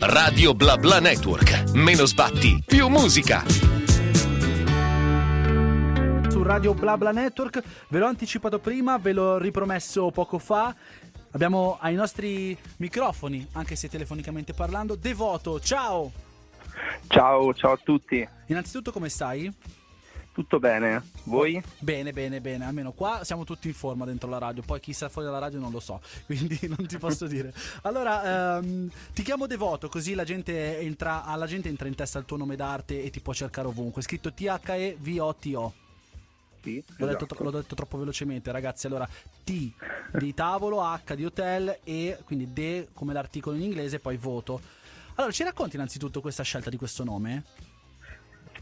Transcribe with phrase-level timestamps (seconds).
[0.00, 1.72] Radio Bla Bla Network.
[1.74, 3.44] Meno sbatti, più musica.
[6.28, 10.74] Su Radio Bla Bla Network, ve l'ho anticipato prima, ve l'ho ripromesso poco fa.
[11.30, 15.60] Abbiamo ai nostri microfoni, anche se telefonicamente parlando, Devoto.
[15.60, 16.10] Ciao!
[17.08, 18.28] Ciao, ciao a tutti.
[18.46, 19.52] Innanzitutto come stai?
[20.36, 21.02] Tutto bene?
[21.22, 21.62] Voi?
[21.78, 22.66] Bene, bene, bene.
[22.66, 24.62] Almeno qua siamo tutti in forma dentro la radio.
[24.62, 27.54] Poi chi sta fuori dalla radio non lo so, quindi non ti posso dire.
[27.84, 32.26] Allora, ehm, ti chiamo Devoto, così la gente entra, alla gente entra in testa il
[32.26, 34.02] tuo nome d'arte e ti può cercare ovunque.
[34.02, 35.72] Scritto T-H-E-V-O-T-O.
[36.62, 37.24] Sì, L'ho, esatto.
[37.24, 38.86] detto, l'ho detto troppo velocemente, ragazzi.
[38.86, 39.08] Allora,
[39.42, 39.72] T
[40.18, 44.60] di tavolo, H di hotel e quindi D come l'articolo in inglese, poi voto.
[45.14, 47.44] Allora, ci racconti innanzitutto questa scelta di questo nome?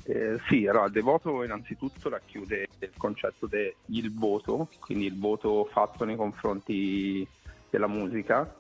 [0.07, 6.17] Eh, sì, allora, Devoto innanzitutto racchiude il concetto del voto, quindi il voto fatto nei
[6.17, 7.27] confronti
[7.71, 8.55] della musica.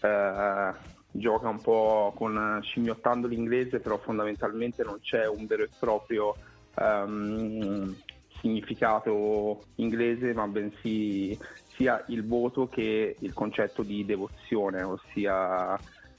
[0.00, 0.72] Eh,
[1.10, 6.36] gioca un po' con scimmiottando l'inglese, però fondamentalmente non c'è un vero e proprio
[6.76, 7.96] ehm,
[8.40, 11.36] significato inglese, ma bensì
[11.76, 15.76] sia il voto che il concetto di devozione, ossia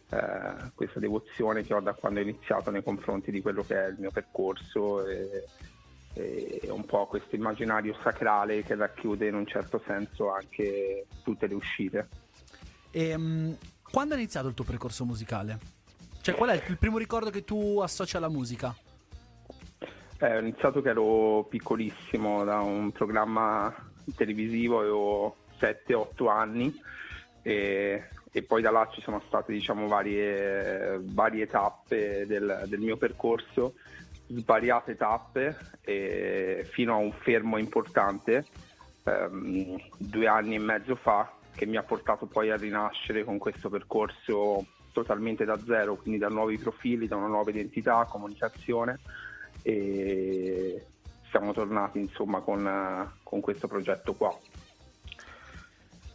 [0.10, 3.88] eh, questa devozione che ho da quando ho iniziato nei confronti di quello che è
[3.88, 5.46] il mio percorso e,
[6.14, 11.56] e un po' questo immaginario sacrale che racchiude in un certo senso anche tutte le
[11.56, 12.08] uscite.
[12.92, 13.54] E, mm,
[13.92, 15.58] quando è iniziato il tuo percorso musicale?
[16.22, 18.76] Cioè, qual è il, il primo ricordo che tu associ alla musica?
[20.18, 23.74] Eh, ho iniziato che ero piccolissimo da un programma
[24.16, 26.74] televisivo, avevo 7-8 anni
[27.42, 32.98] e, e poi da là ci sono state diciamo, varie, varie tappe del, del mio
[32.98, 33.76] percorso,
[34.28, 38.46] svariate tappe e fino a un fermo importante
[39.04, 43.70] ehm, due anni e mezzo fa che mi ha portato poi a rinascere con questo
[43.70, 49.00] percorso totalmente da zero, quindi da nuovi profili, da una nuova identità, comunicazione
[49.62, 50.86] e
[51.30, 54.38] siamo tornati insomma con, eh, con questo progetto qua.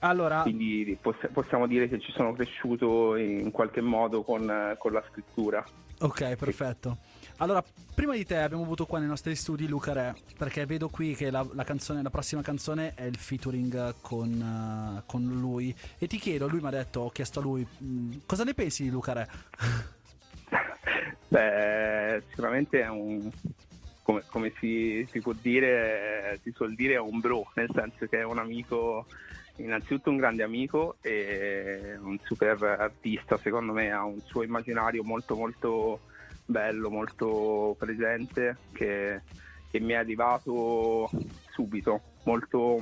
[0.01, 5.03] Allora, Quindi poss- possiamo dire che ci sono cresciuto in qualche modo con, con la
[5.11, 5.63] scrittura.
[6.01, 6.99] ok, perfetto.
[7.39, 7.63] Allora,
[7.95, 11.31] prima di te abbiamo avuto qua nei nostri studi Luca Re, perché vedo qui che
[11.31, 15.75] la, la canzone, la prossima canzone è il featuring con, eh, con lui.
[15.99, 18.83] E ti chiedo, lui mi ha detto, ho chiesto a lui, mh, cosa ne pensi
[18.83, 19.29] di Luca Re?
[21.29, 23.31] Beh, sicuramente è un,
[24.03, 28.07] come, come si, si può dire, eh, si suol dire, è un bro, nel senso
[28.07, 29.07] che è un amico,
[29.63, 35.35] innanzitutto un grande amico e un super artista, secondo me ha un suo immaginario molto
[35.37, 36.01] molto
[36.45, 39.23] bello, molto presente, che,
[39.71, 41.11] che mi è arrivato
[41.53, 42.79] subito, molto,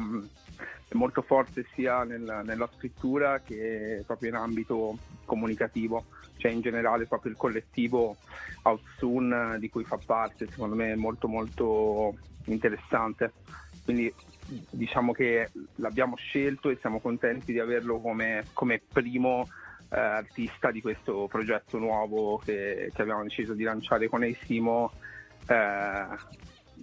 [0.92, 6.04] molto forte sia nel- nella scrittura che proprio in ambito comunicativo
[6.38, 8.16] cioè in generale proprio il collettivo
[8.62, 13.32] Outsoon di cui fa parte, secondo me è molto molto interessante.
[13.84, 14.12] Quindi
[14.70, 19.48] diciamo che l'abbiamo scelto e siamo contenti di averlo come, come primo
[19.90, 24.92] eh, artista di questo progetto nuovo che, che abbiamo deciso di lanciare con Eisimo
[25.46, 26.06] eh,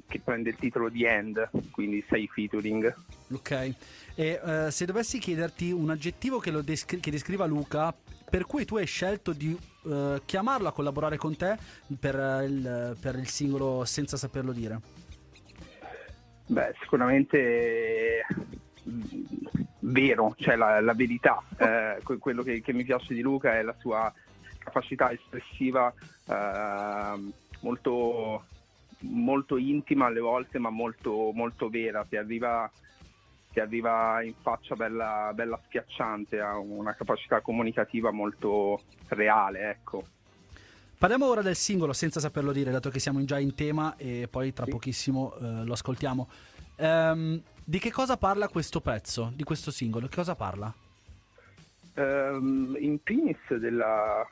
[0.07, 2.93] che prende il titolo di End, quindi sei featuring.
[3.31, 3.51] Ok.
[3.51, 3.75] E
[4.15, 7.93] eh, se dovessi chiederti un aggettivo che, descri- che descriva Luca,
[8.29, 11.57] per cui tu hai scelto di eh, chiamarlo a collaborare con te
[11.99, 14.79] per, eh, il, per il singolo senza saperlo dire.
[16.47, 18.23] Beh, sicuramente
[18.83, 19.25] mh,
[19.79, 21.41] vero, cioè la, la verità.
[21.57, 24.11] Eh, que- quello che, che mi piace di Luca è la sua
[24.59, 25.93] capacità espressiva
[26.27, 28.45] eh, molto,
[28.99, 32.05] molto intima alle volte, ma molto, molto vera.
[32.05, 32.71] Ti arriva,
[33.51, 40.07] ti arriva in faccia bella, bella schiacciante, ha una capacità comunicativa molto reale, ecco.
[41.05, 44.53] Parliamo ora del singolo senza saperlo dire, dato che siamo già in tema e poi
[44.53, 44.71] tra Sì.
[44.71, 46.27] pochissimo eh, lo ascoltiamo.
[46.77, 50.07] Ehm, di che cosa parla questo pezzo, di questo singolo?
[50.07, 50.73] Che cosa parla?
[51.93, 54.27] Ehm, in primis della,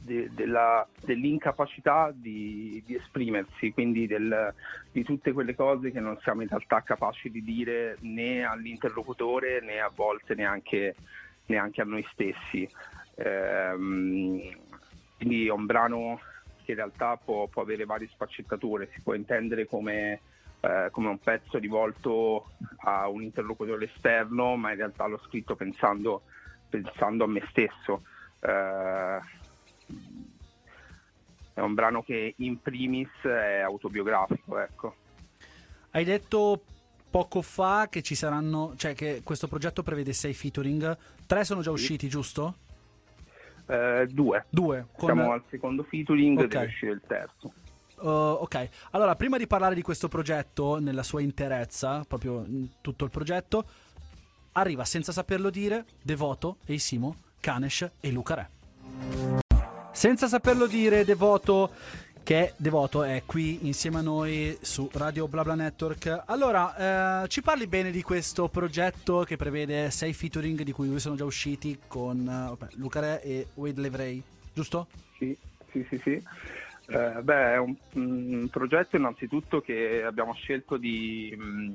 [0.00, 4.52] de- della- dell'incapacità di, di esprimersi, quindi del-
[4.90, 9.78] di tutte quelle cose che non siamo in realtà capaci di dire né all'interlocutore né
[9.78, 10.96] a volte neanche,
[11.46, 12.68] neanche a noi stessi.
[13.18, 14.64] Ehm,
[15.16, 16.20] quindi è un brano
[16.64, 20.20] che in realtà può, può avere varie sfaccettature, si può intendere come,
[20.60, 26.22] eh, come un pezzo rivolto a un interlocutore esterno, ma in realtà l'ho scritto pensando,
[26.68, 28.02] pensando a me stesso.
[28.40, 29.18] Eh,
[31.54, 34.96] è un brano che in primis è autobiografico, ecco.
[35.92, 36.60] Hai detto
[37.08, 41.70] poco fa che ci saranno, cioè che questo progetto prevede sei featuring, tre sono già
[41.70, 42.65] usciti, giusto?
[43.66, 44.44] Eh, due.
[44.48, 44.86] Due.
[44.96, 45.06] Con...
[45.06, 46.48] Siamo al secondo featuring, okay.
[46.48, 47.52] deve uscire il terzo.
[47.98, 52.44] Uh, ok, allora prima di parlare di questo progetto nella sua interezza, proprio
[52.82, 53.64] tutto il progetto,
[54.52, 58.50] arriva senza saperlo dire Devoto, Eisimo, Kanesh e Luca Re.
[59.92, 61.70] Senza saperlo dire, Devoto
[62.26, 66.24] che Devoto è qui insieme a noi su Radio BlaBla Network.
[66.26, 70.98] Allora, eh, ci parli bene di questo progetto che prevede sei featuring di cui due
[70.98, 72.26] sono già usciti con
[72.60, 74.20] eh, Luca Re e Wade Levrey,
[74.52, 74.88] giusto?
[75.16, 75.38] Sì,
[75.70, 76.20] sì, sì, sì.
[76.88, 81.74] Eh, beh, è un, un, progetto innanzitutto che abbiamo scelto di mh, mm,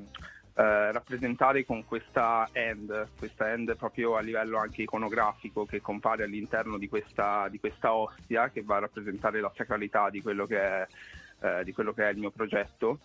[0.54, 6.76] eh, rappresentare con questa end, questa end proprio a livello anche iconografico che compare all'interno
[6.76, 10.86] di questa, di questa ostia che va a rappresentare la sacralità di quello che è,
[11.40, 13.00] eh, di quello che è il mio progetto.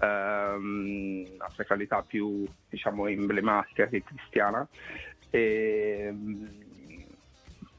[0.00, 4.68] Ehm, la sacralità più diciamo emblematica che cristiana
[5.30, 6.14] e,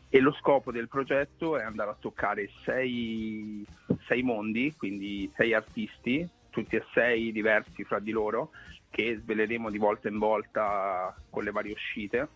[0.10, 3.65] e, lo scopo del progetto è andare a toccare sei,
[4.07, 8.50] sei mondi, quindi sei artisti, tutti e sei diversi fra di loro,
[8.89, 12.30] che sveleremo di volta in volta con le varie uscite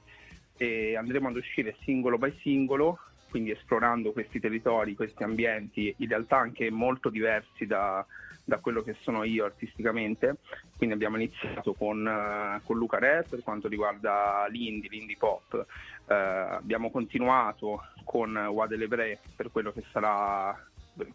[0.58, 3.00] e andremo ad uscire singolo by singolo,
[3.30, 8.06] quindi esplorando questi territori, questi ambienti, in realtà anche molto diversi da,
[8.44, 10.36] da quello che sono io artisticamente.
[10.78, 15.66] Quindi abbiamo iniziato con, uh, con Luca Re per quanto riguarda l'indie, l'indie pop.
[16.06, 20.56] Uh, abbiamo continuato con Wade Lebre per quello che sarà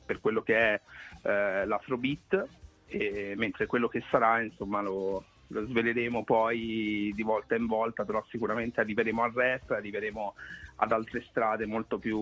[0.06, 0.81] per quello che è
[1.23, 2.49] uh, l'afrobeat
[2.87, 8.25] e, mentre quello che sarà insomma lo, lo, sveleremo poi di volta in volta, però
[8.29, 10.35] sicuramente arriveremo al rap, arriveremo
[10.77, 12.19] ad altre strade molto più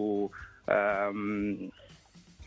[0.64, 1.70] um,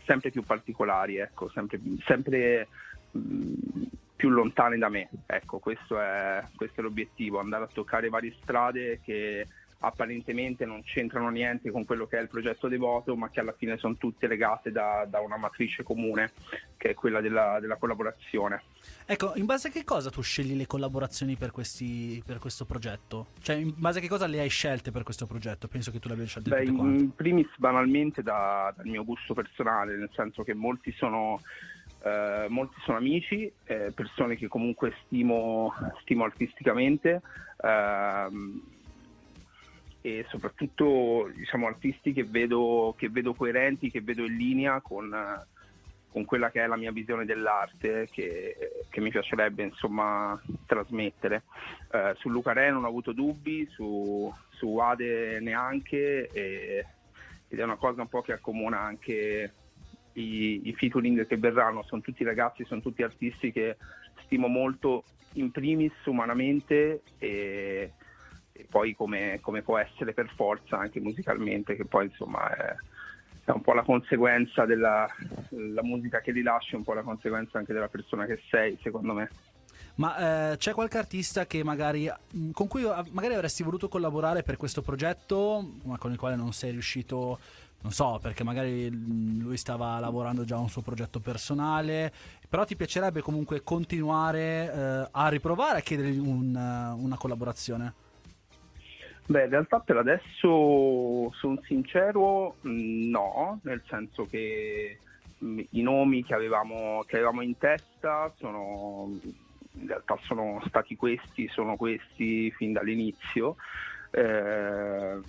[0.04, 2.68] sempre più particolari, ecco, sempre, sempre
[3.12, 5.08] um, più lontane da me.
[5.26, 9.46] Ecco, questo è, questo è l'obiettivo, andare a toccare varie strade che
[9.80, 13.76] apparentemente non c'entrano niente con quello che è il progetto Devoto, ma che alla fine
[13.78, 16.32] sono tutte legate da, da una matrice comune,
[16.76, 18.62] che è quella della, della, collaborazione.
[19.06, 23.28] Ecco, in base a che cosa tu scegli le collaborazioni per, questi, per, questo progetto?
[23.40, 25.68] Cioè, in base a che cosa le hai scelte per questo progetto?
[25.68, 29.96] Penso che tu le abbia scelte Beh, in primis banalmente da, dal mio gusto personale,
[29.96, 31.40] nel senso che molti sono...
[32.00, 37.20] Uh, molti sono amici, eh, persone che comunque stimo, stimo artisticamente,
[37.56, 38.62] uh,
[40.00, 45.14] e soprattutto diciamo, artisti che vedo, che vedo, coerenti, che vedo in linea con,
[46.10, 51.42] con, quella che è la mia visione dell'arte che, che mi piacerebbe insomma, trasmettere.
[51.92, 56.86] Eh, su Luca Re non ho avuto dubbi, su, su Ade neanche e,
[57.48, 59.52] ed è una cosa un po' che accomuna anche
[60.12, 63.76] i, i featuring che verranno, sono tutti ragazzi, sono tutti artisti che
[64.24, 65.04] stimo molto
[65.34, 67.92] in primis umanamente e,
[68.58, 72.74] e poi come, come, può essere per forza anche musicalmente, che poi insomma è,
[73.44, 75.08] è un po' la conseguenza della
[75.82, 79.30] musica che rilasci, un po' la conseguenza anche della persona che sei, secondo me.
[79.94, 82.10] Ma eh, c'è qualche artista magari,
[82.52, 86.72] con cui magari avresti voluto collaborare per questo progetto, ma con il quale non sei
[86.72, 87.38] riuscito,
[87.82, 92.12] non so, perché magari lui stava lavorando già a un suo progetto personale,
[92.48, 98.06] però ti piacerebbe comunque continuare eh, a riprovare a chiedergli un, una collaborazione?
[99.30, 104.96] Beh, in realtà per adesso sono sincero, no, nel senso che
[105.44, 109.18] mm, i nomi che avevamo, che avevamo in testa sono,
[109.72, 113.56] in realtà sono stati questi, sono questi fin dall'inizio.
[114.12, 115.20] Eh,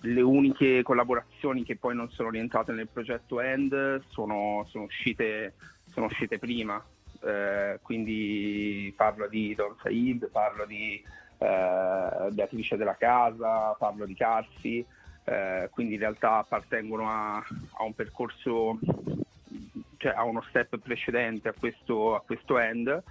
[0.00, 5.54] le uniche collaborazioni che poi non sono rientrate nel progetto End sono, sono, uscite,
[5.92, 6.84] sono uscite, prima,
[7.22, 11.00] eh, quindi parlo di Don Said, parlo di
[11.38, 14.84] eh, Beatrice della Casa, Pablo Di Carsi,
[15.24, 18.78] eh, quindi in realtà appartengono a, a un percorso,
[19.96, 23.02] cioè a uno step precedente a questo, a questo end.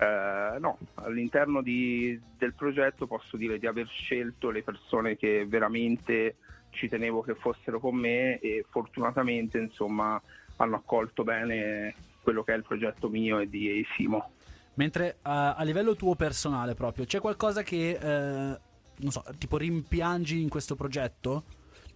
[0.00, 6.36] Eh, no, all'interno di, del progetto posso dire di aver scelto le persone che veramente
[6.70, 10.20] ci tenevo che fossero con me e fortunatamente insomma
[10.56, 14.32] hanno accolto bene quello che è il progetto mio e di Simo.
[14.78, 20.40] Mentre uh, a livello tuo personale proprio, c'è qualcosa che, uh, non so, tipo rimpiangi
[20.40, 21.44] in questo progetto?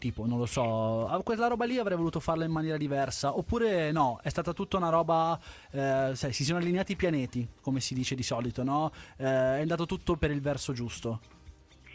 [0.00, 3.36] Tipo, non lo so, quella roba lì avrei voluto farla in maniera diversa.
[3.36, 5.38] Oppure no, è stata tutta una roba,
[5.70, 8.90] eh, sai, si sono allineati i pianeti, come si dice di solito, no?
[9.16, 11.20] Eh, è andato tutto per il verso giusto.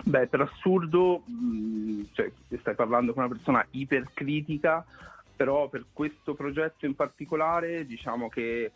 [0.05, 4.85] Beh, per assurdo, mm, cioè, stai parlando con una persona ipercritica,
[5.35, 8.71] però per questo progetto in particolare diciamo che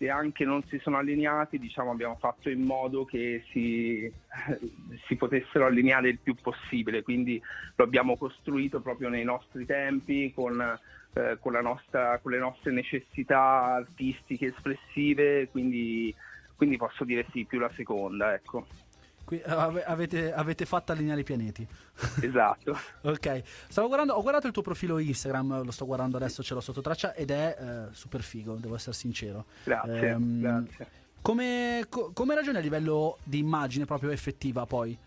[0.00, 4.10] se anche non si sono allineati, diciamo, abbiamo fatto in modo che si,
[5.06, 7.38] si, potessero allineare il più possibile, quindi
[7.76, 10.58] lo abbiamo costruito proprio nei nostri tempi, con,
[11.12, 16.14] eh, con, nostra, con le nostre necessità artistiche espressive, quindi,
[16.56, 18.66] quindi posso dire sì, più la seconda, ecco.
[19.30, 21.64] Qui, avete, avete, fatto allineare i pianeti.
[22.20, 22.76] Esatto.
[23.02, 23.42] ok.
[23.68, 26.80] Stavo guardando, ho guardato il tuo profilo Instagram, lo sto guardando adesso, ce l'ho sotto
[26.80, 29.44] traccia ed è eh, super figo, devo essere sincero.
[29.62, 30.08] Grazie.
[30.08, 30.86] Ehm, grazie.
[31.22, 34.98] Come, co, come ragioni a livello di immagine proprio effettiva poi?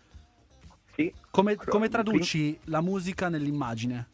[0.94, 1.12] Sì.
[1.30, 4.08] Come, come traduci la musica nell'immagine?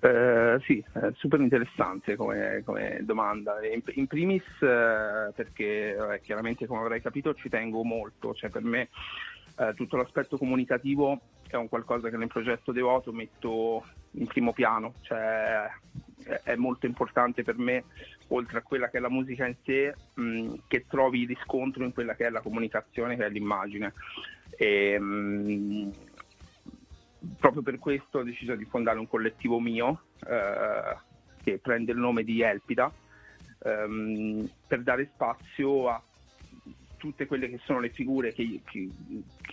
[0.00, 3.64] Eh, sì, è super interessante come, come domanda.
[3.66, 8.62] In, in primis eh, perché eh, chiaramente come avrai capito ci tengo molto, cioè per
[8.62, 8.88] me
[9.58, 14.94] eh, tutto l'aspetto comunicativo è un qualcosa che nel progetto Devoto metto in primo piano,
[15.00, 15.66] cioè
[16.44, 17.84] è, molto importante per me,
[18.28, 22.14] oltre a quella che è la musica in sé, mh, che trovi riscontro in quella
[22.14, 23.94] che è la comunicazione, che è l'immagine.
[24.56, 25.92] E, mh,
[27.38, 30.96] proprio per questo ho deciso di fondare un collettivo mio eh,
[31.42, 32.92] che prende il nome di Elpida
[33.64, 36.02] ehm, per dare spazio a
[36.96, 38.88] tutte quelle che sono le figure che, che,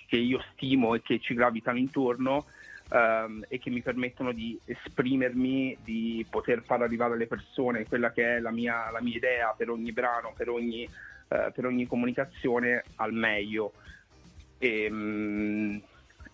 [0.08, 2.46] che io stimo e che ci gravitano intorno
[2.92, 8.38] ehm, e che mi permettono di esprimermi, di poter far arrivare alle persone quella che
[8.38, 12.84] è la mia, la mia idea per ogni brano, per ogni, eh, per ogni comunicazione
[12.96, 13.74] al meglio.
[14.58, 15.78] E, mh, mm,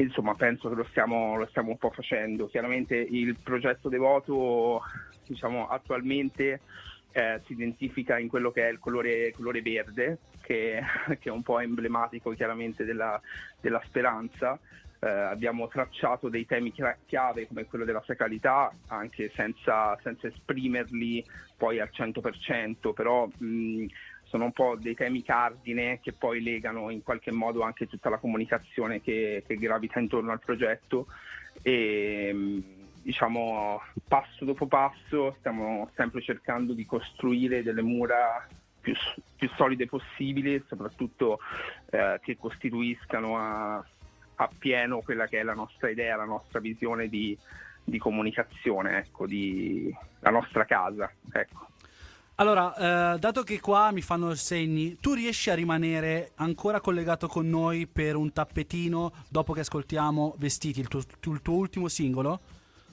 [0.01, 2.47] insomma penso che lo stiamo, lo stiamo, un po' facendo.
[2.47, 4.81] Chiaramente il progetto Devoto
[5.25, 6.61] diciamo, attualmente
[7.11, 10.81] eh, si identifica in quello che è il colore, colore verde, che,
[11.19, 13.19] che, è un po' emblematico chiaramente della,
[13.59, 14.57] della speranza.
[15.03, 16.71] Eh, abbiamo tracciato dei temi
[17.05, 21.25] chiave come quello della sacralità, anche senza, senza esprimerli
[21.57, 23.85] poi al 100%, però mh,
[24.31, 28.17] sono un po' dei temi cardine che poi legano in qualche modo anche tutta la
[28.17, 31.07] comunicazione che, che gravita intorno al progetto
[31.61, 32.63] e
[33.03, 38.47] diciamo passo dopo passo stiamo sempre cercando di costruire delle mura
[38.79, 38.93] più,
[39.35, 41.39] più solide possibili, soprattutto
[41.89, 43.85] eh, che costituiscano a,
[44.35, 47.37] a, pieno quella che è la nostra idea, la nostra visione di,
[47.83, 51.11] di comunicazione, ecco, di, la nostra casa.
[51.33, 51.70] Ecco.
[52.41, 57.47] Allora, eh, dato che qua mi fanno segni, tu riesci a rimanere ancora collegato con
[57.47, 62.39] noi per un tappetino dopo che ascoltiamo Vestiti, il tuo, il tuo ultimo singolo?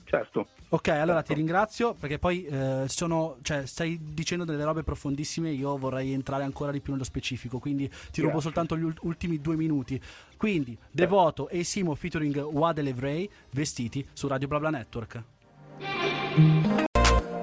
[0.03, 0.49] Certo.
[0.69, 1.29] Ok, allora certo.
[1.29, 5.49] ti ringrazio perché poi eh, sono, cioè, stai dicendo delle robe profondissime.
[5.49, 8.23] Io vorrei entrare ancora di più nello specifico, quindi ti Grazie.
[8.25, 9.99] rubo soltanto gli ultimi due minuti.
[10.37, 15.23] Quindi, Devoto e Simo featuring Wade Levrei, vestiti su Radio Blabla Network.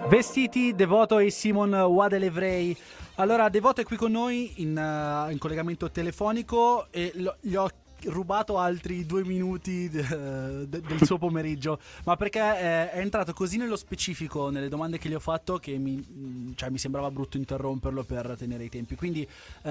[0.08, 2.76] Vestiti, Devoto e Simon Wadelevrei.
[3.16, 7.68] Allora, Devoto è qui con noi in, uh, in collegamento telefonico e lo, gli ho
[8.04, 13.56] rubato altri due minuti de, de, del suo pomeriggio, ma perché è, è, entrato così
[13.56, 18.04] nello specifico nelle domande che gli ho fatto che mi, cioè, mi sembrava brutto interromperlo
[18.04, 18.94] per tenere i tempi.
[18.94, 19.68] Quindi uh,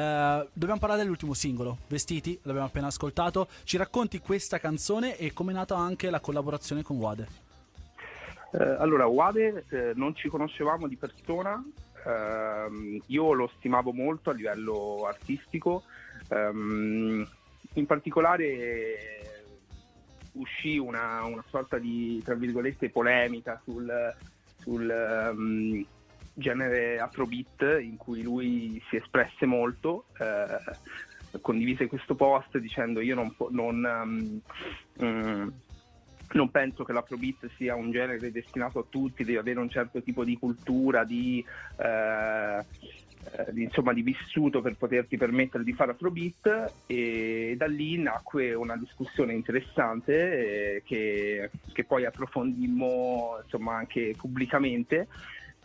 [0.51, 3.48] dobbiamo parlare dell'ultimo singolo, Vestiti, l'abbiamo appena ascoltato.
[3.63, 7.45] Ci racconti questa canzone e come è nata anche la collaborazione con Wade?
[8.58, 11.62] Eh, allora, Wade eh, non ci conoscevamo di persona,
[12.06, 15.84] eh, io lo stimavo molto a livello artistico,
[16.30, 17.28] ehm,
[17.74, 19.44] in particolare
[20.34, 23.92] uscì una, una, sorta di, tra virgolette, polemica sul,
[24.62, 25.86] sul um,
[26.34, 33.36] genere afrobeat in cui lui si espresse molto, eh, condivise questo post dicendo io non,
[33.50, 34.42] non um,
[35.06, 35.54] um,
[36.32, 40.24] non penso che l'afrobeat sia un genere destinato a tutti, devi avere un certo tipo
[40.24, 41.44] di cultura, di,
[41.77, 42.65] eh,
[43.25, 48.77] eh, insomma, di vissuto per poterti permettere di fare afrobeat e da lì nacque una
[48.77, 50.13] discussione interessante
[50.75, 55.08] eh, che, che, poi approfondimmo insomma, anche pubblicamente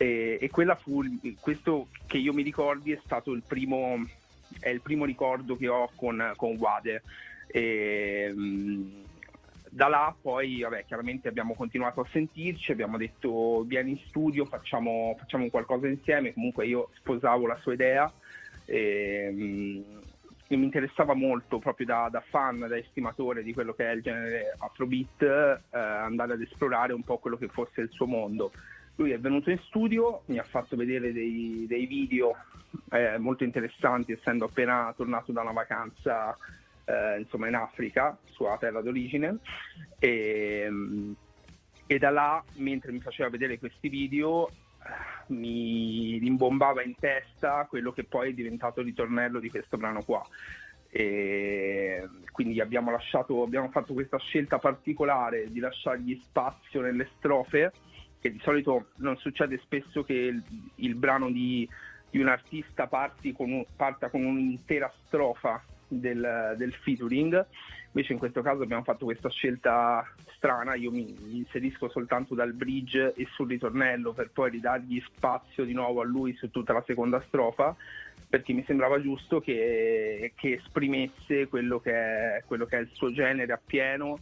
[0.01, 0.49] e, e
[0.79, 1.03] fu,
[1.39, 4.03] questo che io mi ricordi è stato il primo,
[4.59, 7.03] è il primo ricordo che ho con, con Wade.
[7.45, 9.09] E, mh,
[9.73, 15.15] da là poi, vabbè, chiaramente abbiamo continuato a sentirci, abbiamo detto vieni in studio, facciamo,
[15.17, 18.11] facciamo qualcosa insieme, comunque io sposavo la sua idea
[18.65, 20.01] e, um,
[20.45, 24.01] e mi interessava molto proprio da, da, fan, da estimatore di quello che è il
[24.01, 28.51] genere Afrobeat, eh, andare ad esplorare un po' quello che fosse il suo mondo.
[28.97, 32.35] Lui è venuto in studio, mi ha fatto vedere dei, dei video
[32.91, 36.37] eh, molto interessanti, essendo appena tornato da una vacanza
[36.85, 39.37] eh, insomma in Africa, sua terra d'origine,
[39.99, 40.69] e,
[41.85, 44.49] e, da là, mentre mi faceva vedere questi video,
[45.27, 50.25] mi rimbombava in testa quello che poi è diventato il ritornello di questo brano qua.
[50.93, 57.71] E quindi abbiamo, lasciato, abbiamo fatto questa scelta particolare di lasciargli spazio nelle strofe,
[58.19, 60.43] che di solito non succede spesso che il,
[60.75, 61.67] il brano di,
[62.09, 65.63] di, un artista con, parta con un'intera strofa
[65.99, 67.45] del, del featuring
[67.93, 70.05] Invece in questo caso abbiamo fatto questa scelta
[70.35, 75.73] strana, io mi, inserisco soltanto dal bridge e sul ritornello per poi ridargli spazio di
[75.73, 77.75] nuovo a lui su tutta la seconda strofa,
[78.29, 83.11] perché mi sembrava giusto che, che esprimesse quello che, è, quello che, è, il suo
[83.11, 84.19] genere appieno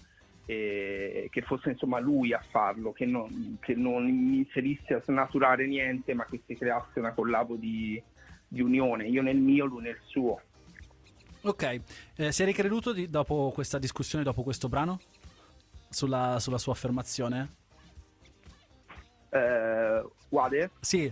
[0.47, 6.15] e che fosse insomma lui a farlo, che non, che non inserisse a snaturare niente,
[6.15, 8.01] ma che si creasse una collabo di,
[8.47, 10.41] di unione, io nel mio, lui nel suo.
[11.49, 11.81] Ok,
[12.17, 14.99] eh, sei ricreduto di, dopo questa discussione, dopo questo brano?
[15.89, 17.55] Sulla, sulla sua affermazione?
[19.29, 20.69] Eh, Wade?
[20.79, 21.11] Sì.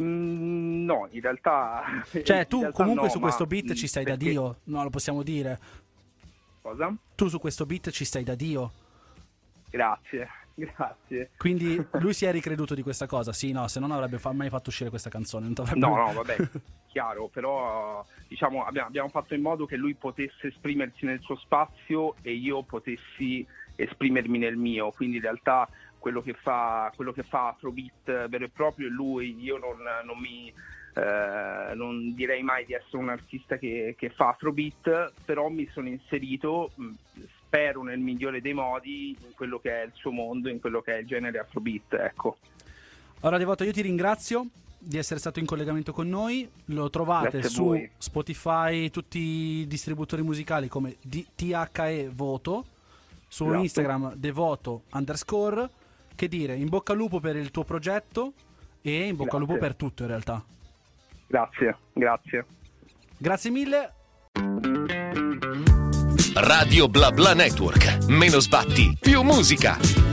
[0.00, 1.82] Mm, no, in realtà...
[2.22, 4.24] Cioè, tu realtà comunque no, su questo beat ci stai perché...
[4.24, 5.58] da Dio, no, lo possiamo dire.
[6.62, 6.94] Cosa?
[7.16, 8.70] Tu su questo beat ci stai da Dio.
[9.68, 10.28] Grazie,
[10.74, 11.30] grazie.
[11.36, 13.32] Quindi lui si è ricreduto di questa cosa?
[13.32, 15.52] Sì, no, se non avrebbe fa- mai fatto uscire questa canzone.
[15.74, 16.36] No, no, vabbè,
[16.88, 22.14] chiaro, però diciamo, abbiamo, abbiamo, fatto in modo che lui potesse esprimersi nel suo spazio
[22.22, 27.48] e io potessi esprimermi nel mio, quindi in realtà quello che fa, quello che fa
[27.48, 30.52] Afrobeat vero e proprio è lui, io non, non mi...
[30.98, 35.88] Eh, non direi mai di essere un artista che, che fa Afrobeat, però mi sono
[35.88, 36.72] inserito,
[37.46, 40.96] spero nel migliore dei modi, in quello che è il suo mondo, in quello che
[40.96, 42.38] è il genere Afrobeat, ecco.
[43.20, 44.46] Allora Devoto io ti ringrazio
[44.78, 46.48] di essere stato in collegamento con noi.
[46.66, 52.64] Lo trovate su Spotify, tutti i distributori musicali come THE Voto,
[53.28, 53.62] su esatto.
[53.62, 55.68] Instagram Devoto underscore.
[56.14, 58.32] Che dire, in bocca al lupo per il tuo progetto
[58.80, 59.38] e in bocca grazie.
[59.38, 60.42] al lupo per tutto in realtà.
[61.26, 62.46] Grazie, grazie.
[63.18, 63.92] Grazie mille.
[66.38, 68.08] Radio Bla Bla Network.
[68.08, 70.05] Meno sbatti, più musica.